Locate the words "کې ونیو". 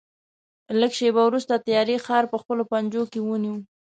3.11-3.55